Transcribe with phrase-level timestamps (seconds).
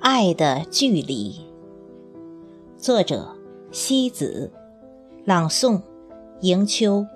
[0.00, 1.46] 爱的距离，
[2.76, 3.36] 作者：
[3.70, 4.50] 西子，
[5.24, 5.80] 朗诵：
[6.40, 7.06] 迎秋。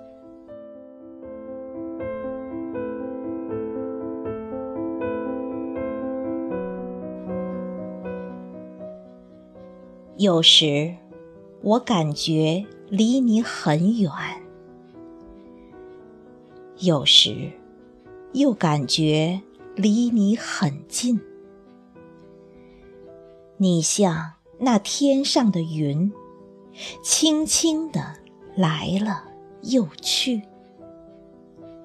[10.15, 10.95] 有时，
[11.61, 14.11] 我感觉离你很远；
[16.79, 17.51] 有时，
[18.33, 19.41] 又感觉
[19.75, 21.19] 离你很近。
[23.57, 26.11] 你像那天上的云，
[27.01, 28.15] 轻轻地
[28.55, 29.23] 来了
[29.61, 30.41] 又去，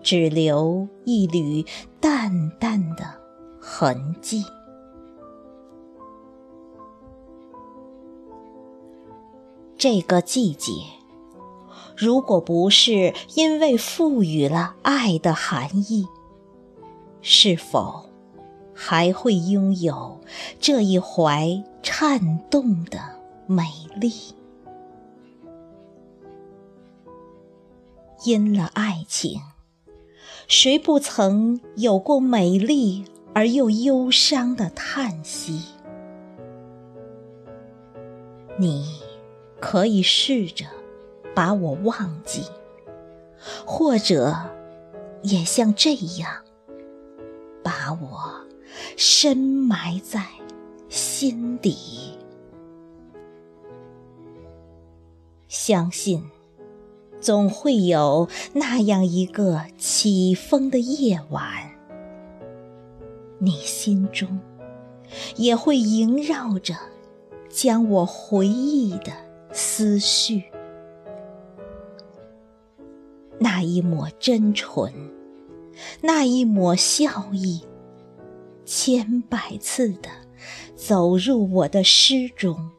[0.02, 1.64] 只留一缕
[2.00, 3.20] 淡淡的
[3.60, 4.44] 痕迹。
[9.78, 10.72] 这个季节，
[11.96, 16.04] 如果不是因为赋予了爱的含义，
[17.22, 18.06] 是否？
[18.74, 20.20] 还会拥有
[20.60, 23.00] 这一怀颤动的
[23.46, 23.64] 美
[23.96, 24.12] 丽。
[28.24, 29.40] 因了爱情，
[30.46, 35.62] 谁不曾有过美丽而又忧伤的叹息？
[38.58, 39.00] 你
[39.60, 40.64] 可以试着
[41.34, 42.42] 把我忘记，
[43.66, 44.34] 或者
[45.22, 46.42] 也像这样
[47.62, 48.46] 把我。
[48.96, 50.24] 深埋在
[50.88, 52.16] 心底，
[55.48, 56.30] 相信
[57.20, 61.72] 总会有那样一个起风的夜晚，
[63.38, 64.38] 你心中
[65.36, 66.74] 也会萦绕着
[67.48, 69.12] 将我回忆的
[69.58, 70.44] 思绪，
[73.40, 74.92] 那一抹真纯，
[76.00, 77.64] 那一抹笑意。
[78.64, 80.08] 千百次的
[80.76, 82.70] 走入我的诗中，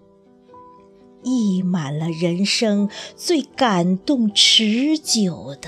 [1.22, 5.68] 溢满了人生最感动持久的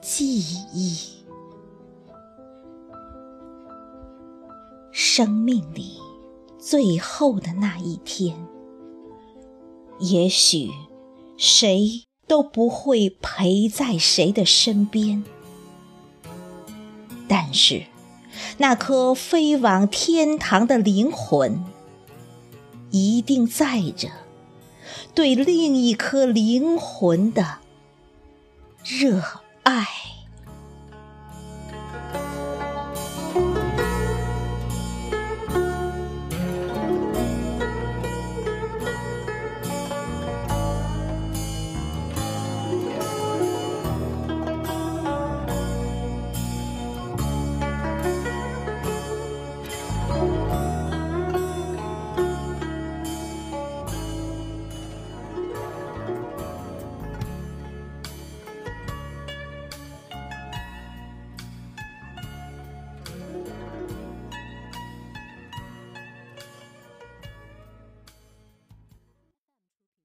[0.00, 0.38] 记
[0.72, 1.24] 忆。
[4.92, 5.96] 生命里
[6.56, 8.36] 最后的那一天，
[10.00, 10.70] 也许
[11.36, 15.24] 谁都不会陪在谁的身边，
[17.26, 17.84] 但是。
[18.58, 21.64] 那颗飞往天堂的灵魂，
[22.90, 24.08] 一定载着
[25.14, 27.58] 对另一颗灵魂的
[28.84, 29.22] 热
[29.64, 29.86] 爱。